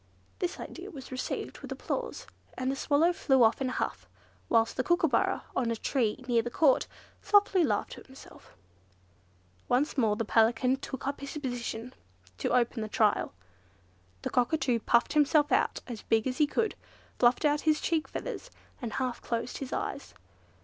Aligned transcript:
This 0.39 0.59
idea 0.59 0.89
was 0.89 1.11
received 1.11 1.59
with 1.59 1.71
applause, 1.71 2.25
and 2.57 2.71
the 2.71 2.75
Swallow 2.75 3.13
flew 3.13 3.43
off 3.43 3.61
in 3.61 3.69
a 3.69 3.73
huff; 3.73 4.09
whilst 4.49 4.75
the 4.75 4.83
Kookooburra, 4.83 5.43
on 5.55 5.69
a 5.69 5.75
tree 5.75 6.25
near 6.27 6.41
the 6.41 6.49
Court, 6.49 6.87
softly 7.21 7.63
laughed 7.63 7.91
to 7.91 8.01
himself. 8.03 8.55
Once 9.69 9.99
more 9.99 10.15
the 10.15 10.25
Pelican 10.25 10.77
took 10.77 11.05
up 11.05 11.19
his 11.21 11.37
position 11.37 11.93
to 12.39 12.49
open 12.51 12.81
the 12.81 12.89
trial. 12.89 13.31
The 14.23 14.31
Cockatoo 14.31 14.79
puffed 14.79 15.13
himself 15.13 15.51
out 15.51 15.81
as 15.85 16.01
big 16.01 16.25
as 16.25 16.39
he 16.39 16.47
could, 16.47 16.73
fluffed 17.19 17.45
out 17.45 17.61
his 17.61 17.79
cheek 17.79 18.07
feathers, 18.07 18.49
and 18.81 18.93
half 18.93 19.21
closed 19.21 19.59
his 19.59 19.71
eyes. 19.71 20.15